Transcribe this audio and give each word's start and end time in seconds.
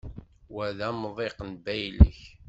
Wa 0.53 0.65
d 0.77 0.79
amḍiq 0.89 1.37
n 1.49 1.51
baylek. 1.63 2.19